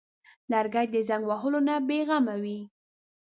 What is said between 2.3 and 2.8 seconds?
وي.